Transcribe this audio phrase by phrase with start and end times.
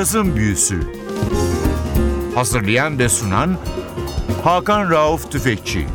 [0.00, 0.80] Cazın Büyüsü
[2.34, 3.58] Hazırlayan ve sunan
[4.44, 5.86] Hakan Rauf Tüfekçi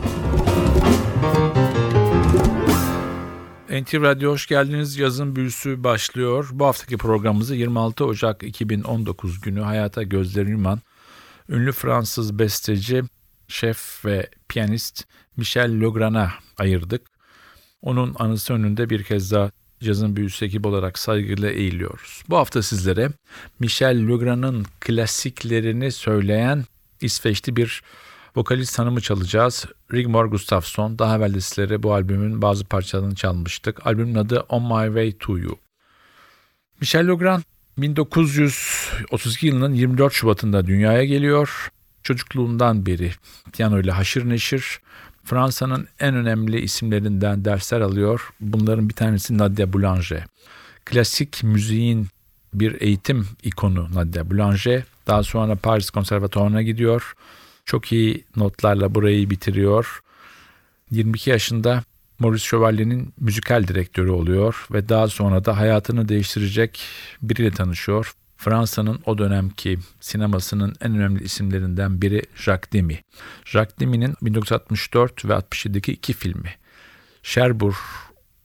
[3.70, 4.98] NTV Radyo hoş geldiniz.
[4.98, 6.50] Yazın büyüsü başlıyor.
[6.52, 10.80] Bu haftaki programımızı 26 Ocak 2019 günü hayata gözlerini yuman
[11.50, 13.04] ünlü Fransız besteci,
[13.48, 15.04] şef ve piyanist
[15.38, 17.08] Michel Legrand'a ayırdık.
[17.82, 19.52] Onun anısı önünde bir kez daha
[19.84, 22.24] cazın büyüsü ekip olarak saygıyla eğiliyoruz.
[22.30, 23.10] Bu hafta sizlere
[23.60, 26.66] Michel Legrand'ın klasiklerini söyleyen
[27.02, 27.84] İsveçli bir
[28.36, 29.66] vokalist hanımı çalacağız.
[29.94, 31.00] Rigmor Gustafsson.
[31.00, 33.88] Daha evvel de sizlere bu albümün bazı parçalarını çalmıştık.
[33.88, 35.60] Albümün adı On My Way To You.
[36.82, 37.44] Michel Legrand
[37.78, 41.72] 1932 yılının 24 Şubat'ında dünyaya geliyor.
[42.04, 43.12] Çocukluğundan beri
[43.54, 44.80] piyano ile haşır neşir.
[45.26, 48.30] Fransa'nın en önemli isimlerinden dersler alıyor.
[48.40, 50.24] Bunların bir tanesi Nadia Boulanger.
[50.86, 52.08] Klasik müziğin
[52.54, 54.84] bir eğitim ikonu Nadia Boulanger.
[55.08, 57.14] Daha sonra Paris Konservatuvarı'na gidiyor.
[57.66, 60.02] Çok iyi notlarla burayı bitiriyor.
[60.92, 61.84] 22 yaşında
[62.20, 66.82] Maurice Chevalier'in müzikal direktörü oluyor ve daha sonra da hayatını değiştirecek
[67.22, 68.14] biriyle tanışıyor.
[68.38, 72.98] Fransa'nın o dönemki sinemasının en önemli isimlerinden biri Jacques Demy.
[73.46, 76.56] Jacques Demy'nin 1964 ve 67'deki iki filmi.
[77.24, 77.76] Cherbourg,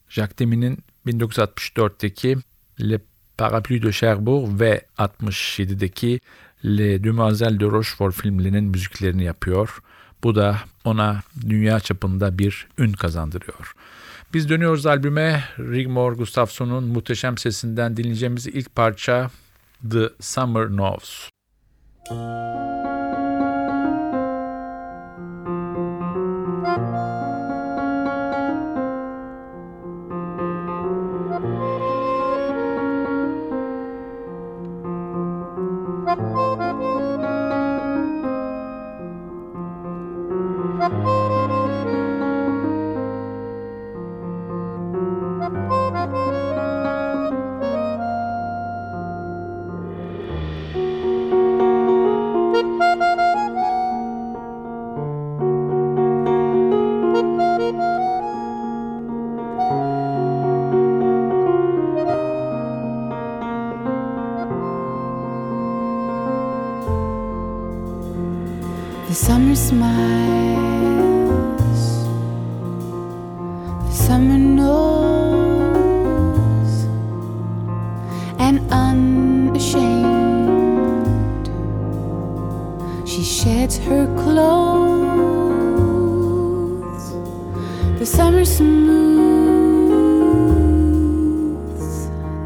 [0.09, 2.39] Jacques Demy'nin 1964'teki
[2.81, 3.01] Le
[3.39, 6.21] Parapluie de Cherbourg ve 67'deki
[6.65, 9.83] Le Demoiselles de Rochefort filmlerinin müziklerini yapıyor.
[10.23, 13.75] Bu da ona dünya çapında bir ün kazandırıyor.
[14.35, 15.45] Biz dönüyoruz albüme.
[15.59, 19.31] Rigmor Gustafsson'un muhteşem sesinden dinleyeceğimiz ilk parça
[19.83, 21.31] The Summer Knows.
[88.17, 88.91] Summer smooths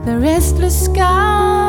[0.04, 1.63] the restless sky,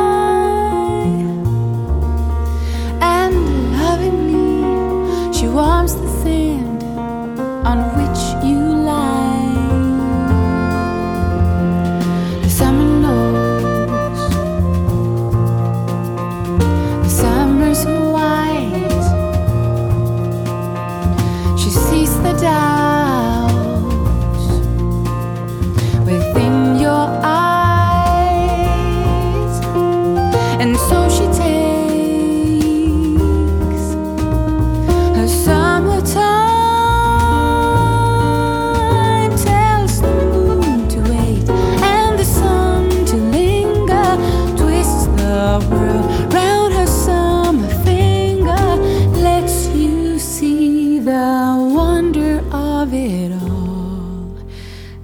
[52.85, 54.38] of it all.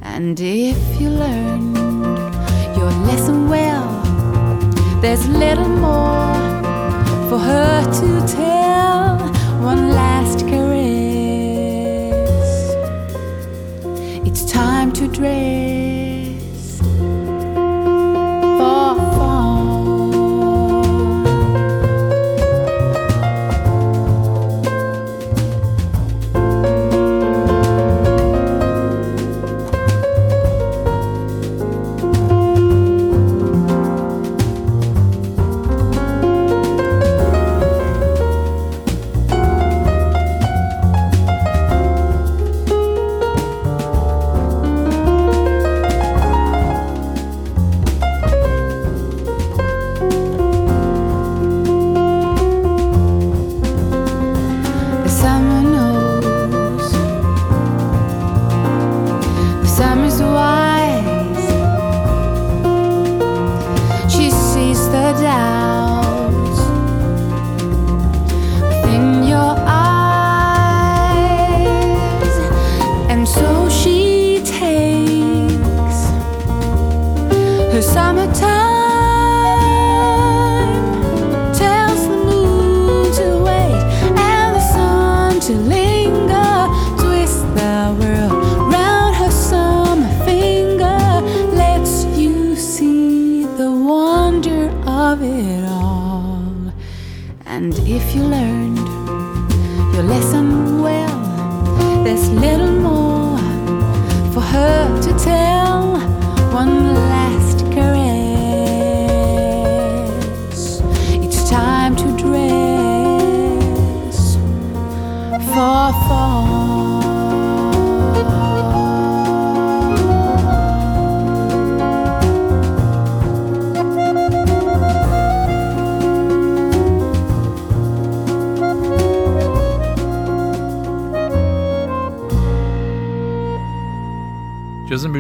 [0.02, 1.76] And if you learned
[2.78, 3.90] your lesson well,
[5.02, 6.36] there's little more
[7.30, 8.61] for her to tell.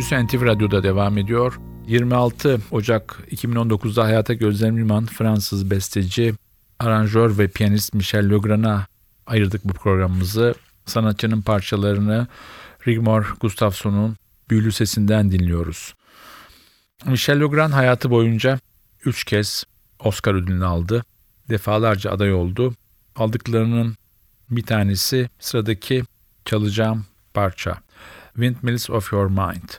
[0.01, 1.59] Büyüsü NTV Radyo'da devam ediyor.
[1.87, 6.33] 26 Ocak 2019'da hayata gözlerim yuman Fransız besteci,
[6.79, 8.87] aranjör ve piyanist Michel Legrand'a
[9.25, 10.55] ayırdık bu programımızı.
[10.85, 12.27] Sanatçının parçalarını
[12.87, 14.15] Rigmor Gustafsson'un
[14.49, 15.93] büyülü sesinden dinliyoruz.
[17.05, 18.59] Michel Legrand hayatı boyunca
[19.05, 19.63] 3 kez
[19.99, 21.03] Oscar ödülünü aldı.
[21.49, 22.73] Defalarca aday oldu.
[23.15, 23.95] Aldıklarının
[24.49, 26.03] bir tanesi sıradaki
[26.45, 27.77] çalacağım parça.
[28.35, 29.69] Windmills of Your Mind.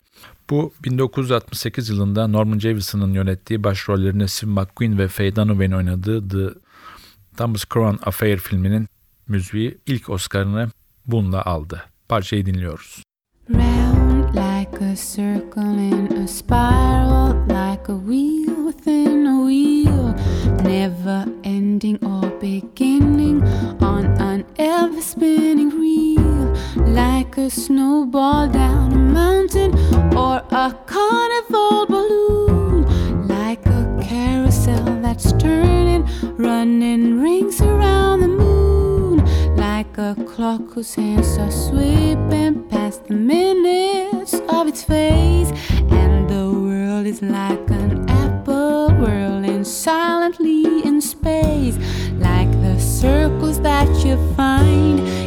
[0.50, 6.58] Bu 1968 yılında Norman Jevison'ın yönettiği başrollerinde Steve McQueen ve Faye Dunaway'ın oynadığı The
[7.36, 8.88] Thomas Crown Affair filminin
[9.28, 10.68] müziği ilk Oscar'ını
[11.06, 11.82] bununla aldı.
[12.08, 13.02] Parçayı dinliyoruz.
[13.50, 20.14] Round like a circle in a spiral, like a wheel within a wheel,
[20.64, 23.42] never ending or beginning
[23.80, 26.54] on an ever spinning reel,
[26.86, 29.72] like a snowball down a mountain
[30.16, 36.06] or a carnival balloon, like a carousel that's turning,
[36.36, 39.24] running rings around the moon,
[39.56, 45.50] like a clock whose hands are sweeping past the minutes of its face,
[45.90, 51.76] and the world is like an apple whirling silently in space,
[52.18, 55.21] like the circles that you find in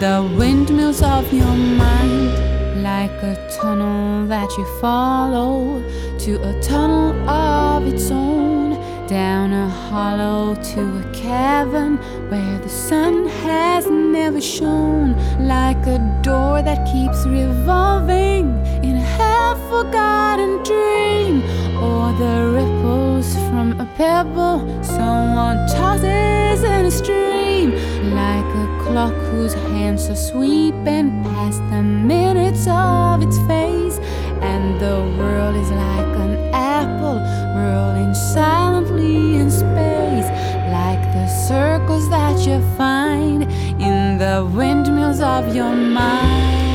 [0.00, 5.82] the windmills of your mind, like a tunnel that you follow
[6.18, 8.76] to a tunnel of its own
[9.06, 11.96] down a hollow to a cavern
[12.28, 15.16] where the sun has never shone,
[15.46, 18.46] like a door that keeps revolving
[18.84, 21.42] in a half forgotten dream,
[21.82, 27.70] or the ripples from a pebble someone tosses in a stream,
[28.14, 28.55] like
[28.86, 33.98] clock whose hands are sweeping past the minutes of its face,
[34.40, 37.18] and the world is like an apple
[37.60, 40.28] rolling silently in space,
[40.70, 43.42] like the circles that you find
[43.80, 46.65] in the windmills of your mind.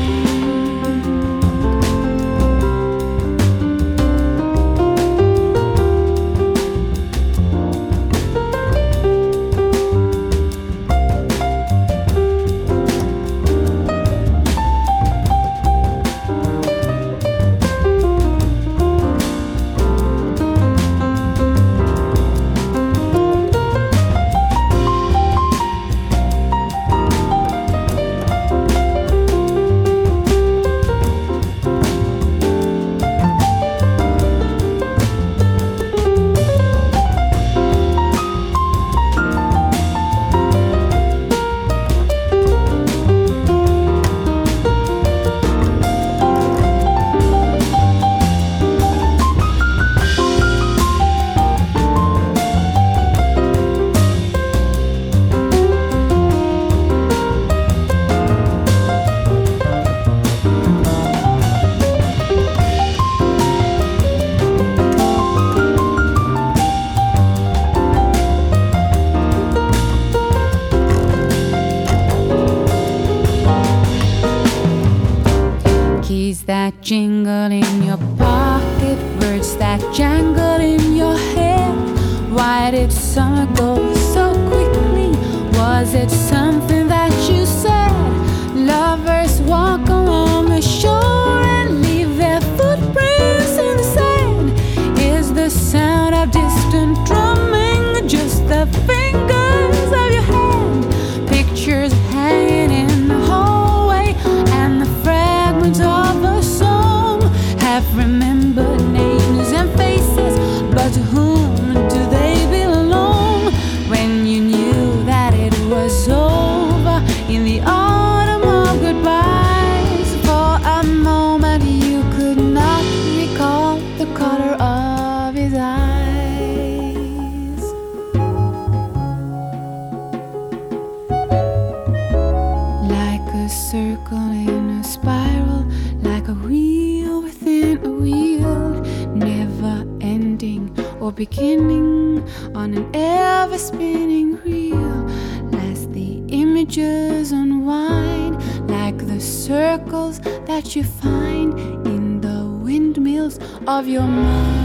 [153.22, 153.38] Windmills
[153.68, 154.62] of your mind.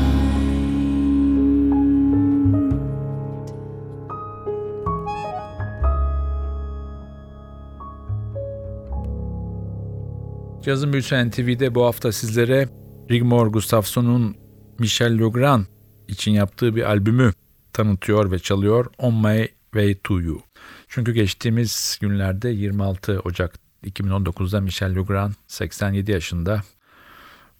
[10.63, 12.69] Cazın Büyüsü NTV'de bu hafta sizlere
[13.11, 14.35] Rigmor Gustafsson'un
[14.79, 15.65] Michel Legrand
[16.07, 17.33] için yaptığı bir albümü
[17.73, 20.41] tanıtıyor ve çalıyor On My Way To You.
[20.87, 26.61] Çünkü geçtiğimiz günlerde 26 Ocak 2019'da Michel Legrand 87 yaşında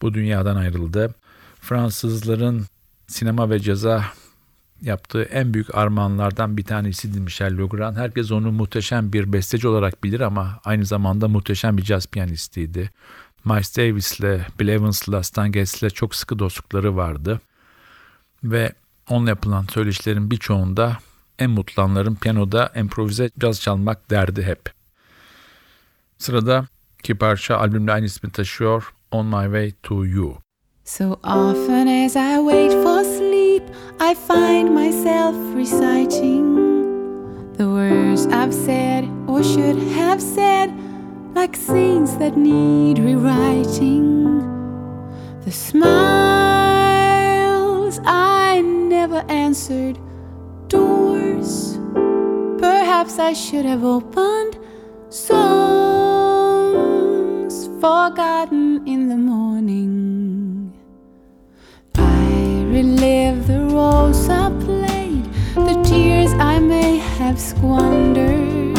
[0.02, 1.16] bu dünyadan ayrıldı.
[1.60, 2.66] Fransızların
[3.08, 4.06] sinema ve caza
[4.82, 7.98] yaptığı en büyük armağanlardan bir tanesiydi Michel Legrand.
[7.98, 12.90] Herkes onu muhteşem bir besteci olarak bilir ama aynı zamanda muhteşem bir caz piyanistiydi.
[13.46, 17.42] Miles Davis'le, Bill Evans'la, Stan Getz'le çok sıkı dostlukları vardı.
[18.44, 18.74] Ve
[19.10, 20.98] onunla yapılan söyleşilerin birçoğunda
[21.40, 24.72] en mutlu anlarım piyanoda improvize caz çalmak derdi hep.
[26.18, 26.68] Sırada
[27.00, 30.42] iki parça albümde aynı ismi taşıyor On My Way To You.
[30.84, 33.64] So often as I wait for sleep,
[34.00, 36.56] I find myself reciting
[37.54, 40.72] the words I've said or should have said,
[41.36, 44.40] like scenes that need rewriting.
[45.46, 45.90] The smiles
[48.04, 49.98] I never answered,
[50.68, 51.78] doors
[52.60, 54.58] perhaps I should have opened,
[55.10, 55.77] songs
[57.80, 60.74] forgotten in the morning.
[61.96, 68.76] I relive the roles I played, the tears I may have squandered,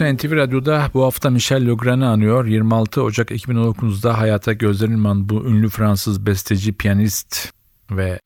[0.00, 2.46] Büyüsü NTV Radyo'da bu hafta Michel Legrand'ı anıyor.
[2.46, 7.52] 26 Ocak 2019'da hayata gözlenilmeyen bu ünlü Fransız besteci, piyanist
[7.90, 8.20] ve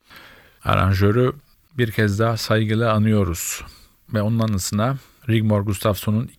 [0.64, 1.32] aranjörü
[1.78, 3.62] bir kez daha saygıyla anıyoruz.
[4.14, 4.96] Ve onun anısına
[5.28, 6.30] Rigmor Gustafsson'un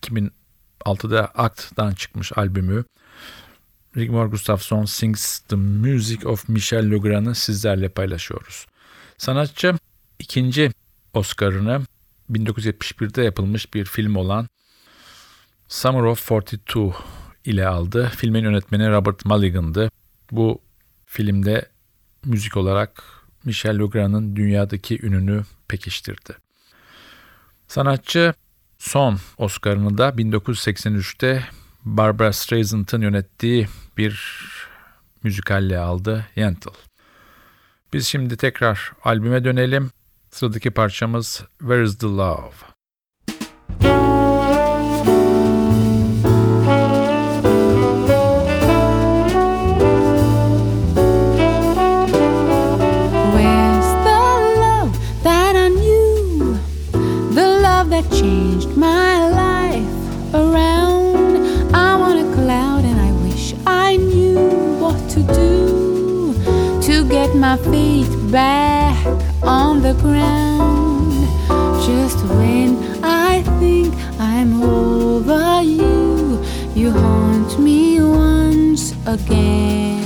[0.86, 2.84] 2006'da Act'dan çıkmış albümü
[3.98, 8.66] Rigmor Gustafsson Sings the Music of Michel Legrand'ı sizlerle paylaşıyoruz.
[9.18, 9.76] Sanatçı
[10.20, 10.72] ikinci
[11.14, 11.82] Oscar'ını
[12.32, 14.48] 1971'de yapılmış bir film olan
[15.70, 16.94] Summer of 42
[17.46, 18.12] ile aldı.
[18.16, 19.92] Filmin yönetmeni Robert Mulligan'dı.
[20.32, 20.62] Bu
[21.06, 21.70] filmde
[22.26, 23.04] müzik olarak
[23.46, 26.38] Michel Legrand'ın dünyadaki ününü pekiştirdi.
[27.68, 28.34] Sanatçı
[28.80, 31.44] son Oscar'ını da 1983'te
[31.86, 34.40] Barbara Streisand'ın yönettiği bir
[35.24, 36.70] müzikalle aldı Yentl.
[37.94, 39.92] Biz şimdi tekrar albüme dönelim.
[40.32, 42.54] Sıradaki parçamız Where is the Love?
[68.32, 69.06] Back
[69.44, 71.14] on the ground.
[71.86, 76.44] Just when I think I'm over you,
[76.76, 79.99] you haunt me once again.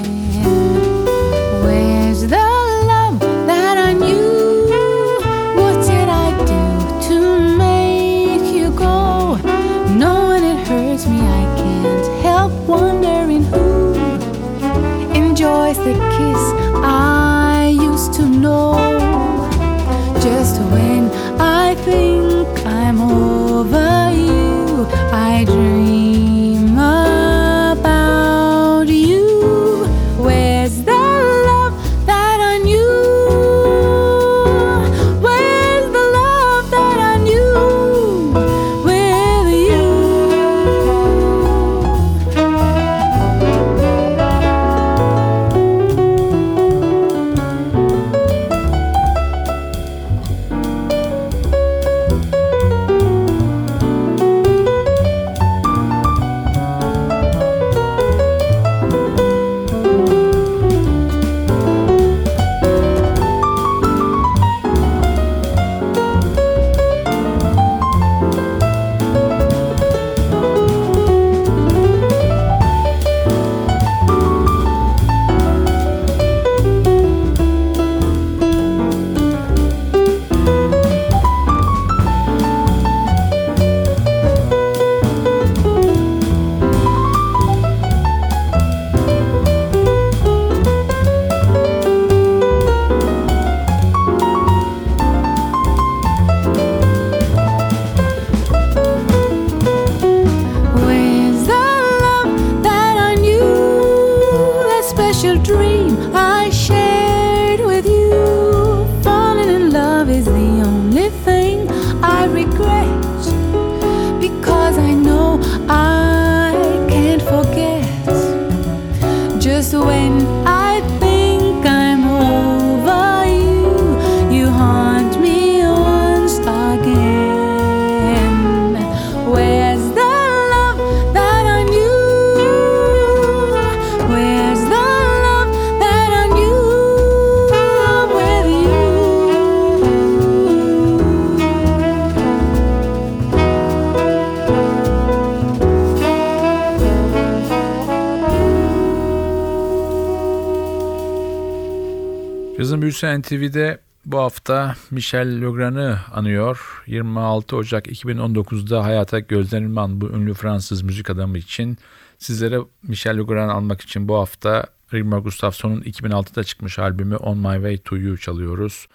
[153.23, 156.83] NTV'de bu hafta Michel Legrand'ı anıyor.
[156.87, 161.77] 26 Ocak 2019'da hayata gözlenilen bu ünlü Fransız müzik adamı için
[162.17, 167.77] sizlere Michel Legrand'ı almak için bu hafta Rigmor Gustafsson'un 2006'da çıkmış albümü On My Way
[167.77, 168.87] To You çalıyoruz.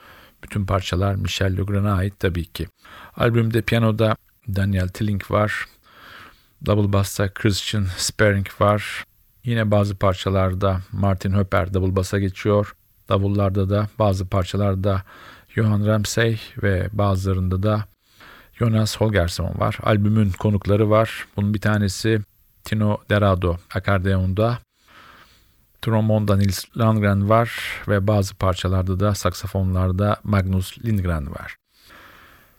[0.45, 2.67] Bütün parçalar Michel Legrand'a ait tabii ki.
[3.17, 4.17] Albümde piyanoda
[4.49, 5.65] Daniel Tilling var.
[6.67, 9.05] Double bass'ta Christian Sparing var.
[9.45, 12.75] Yine bazı parçalarda Martin Höper double bass'a geçiyor.
[13.09, 15.03] Davullarda da bazı parçalarda
[15.49, 17.85] Johan Ramsey ve bazılarında da
[18.59, 19.79] Jonas Holgersson var.
[19.83, 21.27] Albümün konukları var.
[21.37, 22.21] Bunun bir tanesi
[22.65, 24.59] Tino Derado akordeonda.
[25.83, 27.51] Trombonda Nils Landgren var
[27.89, 31.57] ve bazı parçalarda da saksafonlarda Magnus Lindgren var.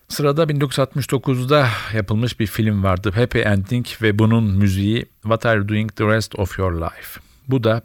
[0.07, 5.95] Sırada 1969'da yapılmış bir film vardı Happy Ending ve bunun müziği What Are You Doing
[5.95, 7.19] The Rest Of Your Life.
[7.47, 7.81] Bu da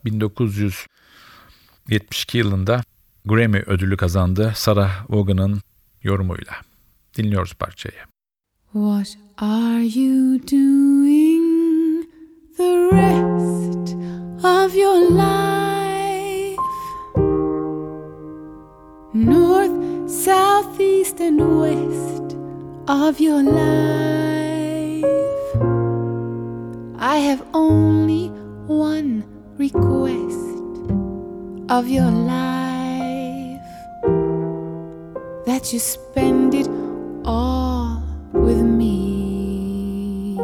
[1.88, 2.82] 1972 yılında
[3.24, 5.60] Grammy ödülü kazandı Sarah Vaughan'ın
[6.02, 6.54] yorumuyla.
[7.16, 7.98] Dinliyoruz parçayı.
[8.72, 12.06] What are you doing
[12.56, 13.94] the rest
[14.44, 16.60] of your life?
[19.14, 22.36] North, south, east, and west
[22.88, 25.04] of your life.
[26.98, 28.30] I have only
[28.68, 29.22] one
[29.58, 30.43] request
[31.70, 33.60] of your life
[35.46, 36.68] that you spend it
[37.24, 40.36] all with me.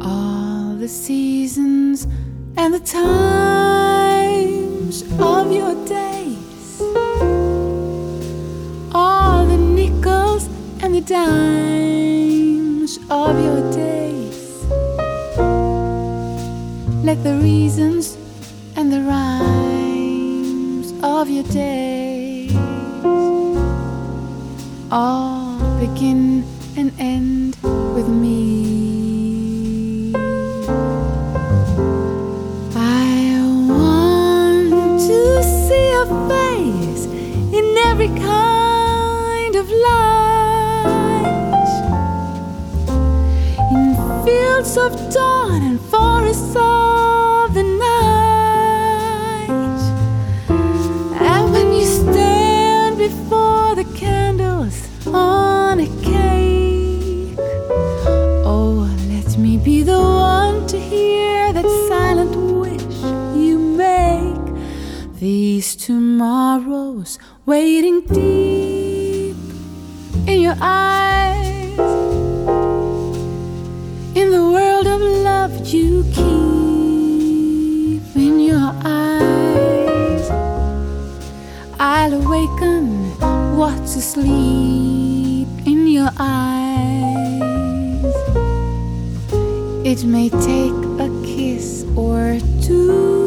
[0.00, 2.06] All the seasons
[2.56, 6.80] and the times of your days,
[8.94, 10.48] all the nickels
[10.80, 11.65] and the dimes.
[17.06, 18.18] like the reasons
[18.74, 22.52] and the rhymes of your days
[24.90, 26.44] all begin
[26.76, 27.56] and end
[27.94, 30.12] with me.
[32.74, 33.38] I
[33.68, 37.06] want to see your face
[37.54, 41.70] in every kind of light,
[43.70, 46.65] in fields of dawn and forests of
[65.56, 69.36] These tomorrows waiting deep
[70.28, 71.78] in your eyes.
[74.14, 80.28] In the world of love, you keep in your eyes.
[81.80, 83.16] I'll awaken
[83.56, 86.44] what's asleep in your eyes.
[89.86, 93.25] It may take a kiss or two.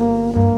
[0.00, 0.51] you.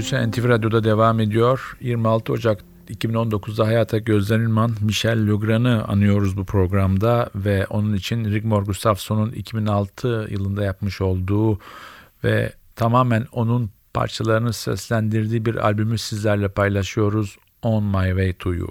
[0.00, 1.76] Büyüsü NTV Radyo'da devam ediyor.
[1.80, 9.32] 26 Ocak 2019'da hayata gözlenilman Michel Legrand'ı anıyoruz bu programda ve onun için Rigmor Gustafsson'un
[9.32, 11.58] 2006 yılında yapmış olduğu
[12.24, 17.36] ve tamamen onun parçalarını seslendirdiği bir albümü sizlerle paylaşıyoruz.
[17.62, 18.68] On My Way To You.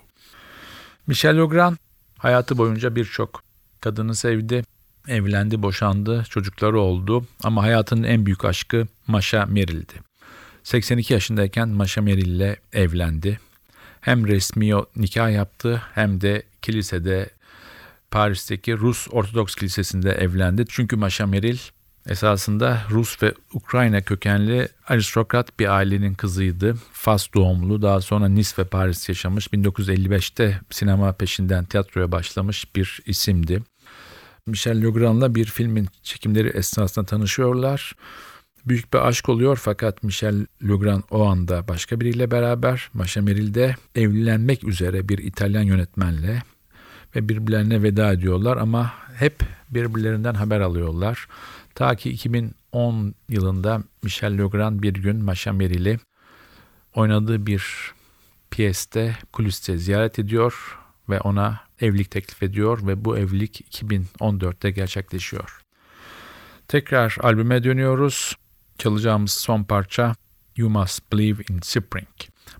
[1.07, 1.77] Michel Legrand
[2.17, 3.43] hayatı boyunca birçok
[3.81, 4.63] kadını sevdi,
[5.07, 10.08] evlendi, boşandı, çocukları oldu ama hayatının en büyük aşkı Masha Merrill'di.
[10.69, 13.39] 82 yaşındayken Masha Merrill ile evlendi.
[14.01, 17.29] Hem resmi nikah yaptı hem de kilisede
[18.11, 20.65] Paris'teki Rus Ortodoks Kilisesi'nde evlendi.
[20.69, 21.57] Çünkü Merrill
[22.09, 26.75] esasında Rus ve Ukrayna kökenli aristokrat bir ailenin kızıydı.
[26.91, 29.47] Fas doğumlu daha sonra Nice ve Paris yaşamış.
[29.47, 33.63] 1955'te sinema peşinden tiyatroya başlamış bir isimdi.
[34.47, 37.95] Michel Legrand'la bir filmin çekimleri esnasında tanışıyorlar.
[38.69, 44.63] Büyük bir aşk oluyor fakat Michel Legrand o anda başka biriyle beraber Masha Merrill'de evlenmek
[44.63, 46.43] üzere bir İtalyan yönetmenle
[47.15, 51.27] ve birbirlerine veda ediyorlar ama hep birbirlerinden haber alıyorlar.
[51.75, 55.99] Ta ki 2010 yılında Michel Legrand bir gün Masha Merrill'i
[56.95, 57.91] oynadığı bir
[58.51, 60.77] piyeste kuliste ziyaret ediyor
[61.09, 65.61] ve ona evlilik teklif ediyor ve bu evlilik 2014'te gerçekleşiyor.
[66.67, 68.35] Tekrar albüme dönüyoruz.
[68.79, 70.15] Çalacağımız son parça
[70.55, 72.07] You Must Believe in Spring.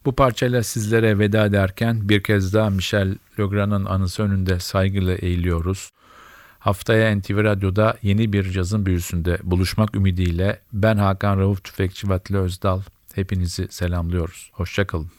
[0.06, 5.90] Bu parçayla sizlere veda ederken bir kez daha Michel Legrand'ın anısı önünde saygıyla eğiliyoruz.
[6.60, 12.82] Haftaya NTV Radyo'da yeni bir cazın büyüsünde buluşmak ümidiyle ben Hakan Rauf Tüfekçi Vatli Özdal
[13.16, 14.52] hepinizi selamlıyoruz.
[14.54, 15.19] Hoşçakalın.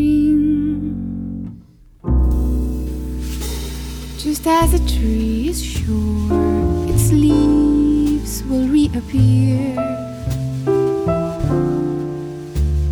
[4.43, 9.75] Just as a tree is sure its leaves will reappear,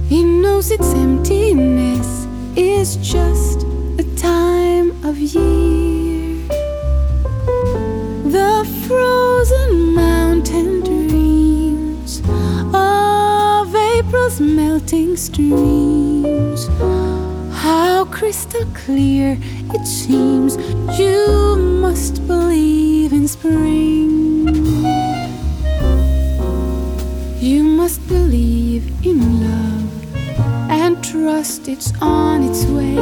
[0.07, 3.63] he knows its emptiness is just
[3.97, 6.38] a time of year.
[8.29, 12.21] The frozen mountain dreams
[12.75, 16.67] of April's melting streams.
[17.51, 19.38] How crystal clear
[19.73, 20.58] it seems
[20.99, 24.45] you must believe in spring.
[27.39, 32.97] You must believe in love and trust it's on its way.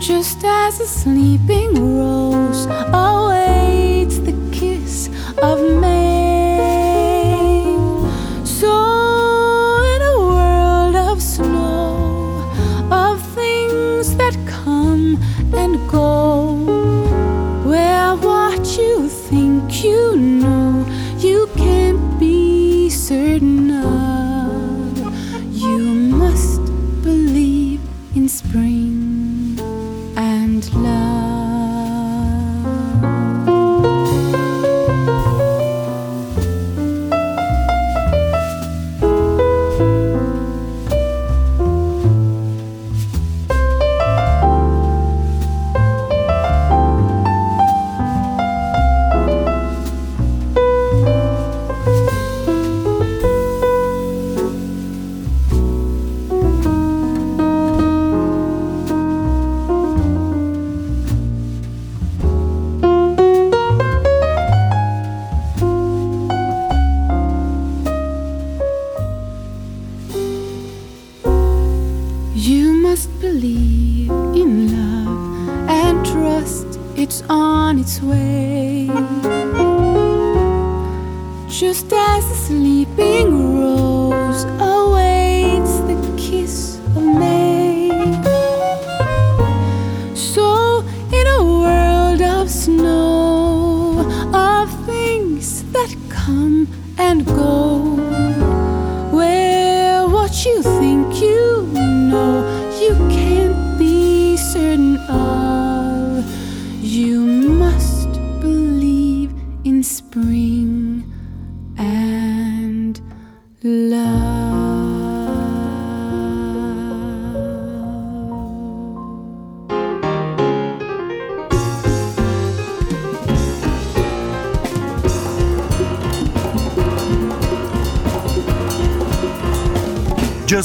[0.00, 3.63] Just as a sleeping rose awaits
[96.24, 97.63] come and go,